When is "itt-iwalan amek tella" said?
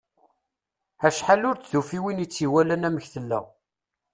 2.25-3.39